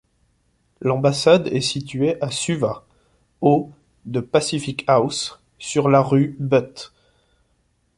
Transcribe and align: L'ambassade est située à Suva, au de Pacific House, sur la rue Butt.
L'ambassade 0.79 1.45
est 1.49 1.61
située 1.61 2.19
à 2.23 2.31
Suva, 2.31 2.87
au 3.41 3.69
de 4.05 4.19
Pacific 4.19 4.83
House, 4.87 5.39
sur 5.59 5.89
la 5.89 6.01
rue 6.01 6.35
Butt. 6.39 6.91